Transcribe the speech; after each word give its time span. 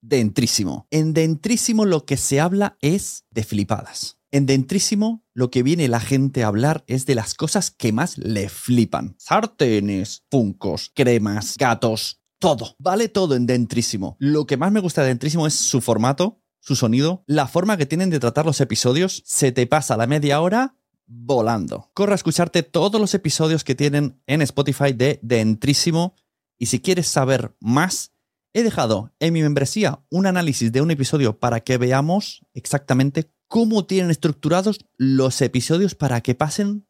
Dentrísimo. 0.00 0.86
En 0.90 1.14
Dentrísimo 1.14 1.84
lo 1.84 2.04
que 2.04 2.16
se 2.16 2.40
habla 2.40 2.76
es 2.80 3.24
de 3.30 3.44
flipadas. 3.44 4.18
En 4.30 4.46
Dentrísimo 4.46 5.24
lo 5.32 5.50
que 5.50 5.62
viene 5.62 5.88
la 5.88 6.00
gente 6.00 6.44
a 6.44 6.48
hablar 6.48 6.84
es 6.86 7.06
de 7.06 7.14
las 7.14 7.34
cosas 7.34 7.70
que 7.70 7.92
más 7.92 8.18
le 8.18 8.48
flipan. 8.48 9.16
Sartenes, 9.18 10.24
funcos, 10.30 10.92
cremas, 10.94 11.56
gatos, 11.56 12.20
todo. 12.38 12.76
Vale 12.78 13.08
todo 13.08 13.34
en 13.34 13.46
Dentrísimo. 13.46 14.16
Lo 14.18 14.46
que 14.46 14.56
más 14.56 14.70
me 14.70 14.80
gusta 14.80 15.02
de 15.02 15.08
Dentrísimo 15.08 15.46
es 15.46 15.54
su 15.54 15.80
formato, 15.80 16.42
su 16.60 16.76
sonido, 16.76 17.24
la 17.26 17.46
forma 17.46 17.76
que 17.76 17.86
tienen 17.86 18.10
de 18.10 18.20
tratar 18.20 18.44
los 18.46 18.60
episodios. 18.60 19.22
Se 19.24 19.52
te 19.52 19.66
pasa 19.66 19.96
la 19.96 20.06
media 20.06 20.40
hora 20.40 20.76
volando. 21.06 21.90
Corre 21.94 22.12
a 22.12 22.16
escucharte 22.16 22.62
todos 22.62 23.00
los 23.00 23.14
episodios 23.14 23.64
que 23.64 23.74
tienen 23.74 24.20
en 24.26 24.42
Spotify 24.42 24.92
de 24.92 25.18
Dentrísimo. 25.22 26.14
Y 26.58 26.66
si 26.66 26.80
quieres 26.80 27.08
saber 27.08 27.56
más, 27.60 28.12
he 28.52 28.62
dejado 28.62 29.12
en 29.20 29.32
mi 29.32 29.42
membresía 29.42 30.00
un 30.10 30.26
análisis 30.26 30.72
de 30.72 30.80
un 30.80 30.90
episodio 30.90 31.38
para 31.38 31.60
que 31.60 31.78
veamos 31.78 32.46
exactamente 32.54 33.30
cómo 33.48 33.86
tienen 33.86 34.10
estructurados 34.10 34.78
los 34.96 35.40
episodios 35.40 35.94
para 35.94 36.20
que 36.20 36.34
pasen 36.34 36.86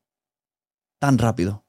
tan 1.01 1.19
rápido. 1.19 1.65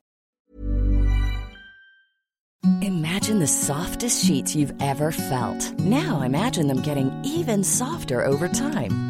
Imagine 2.82 3.40
the 3.40 3.48
softest 3.48 4.26
sheets 4.26 4.56
you've 4.56 4.74
ever 4.82 5.12
felt. 5.12 5.80
Now 5.80 6.22
imagine 6.24 6.68
them 6.68 6.82
getting 6.82 7.12
even 7.24 7.64
softer 7.64 8.26
over 8.26 8.50
time. 8.50 9.09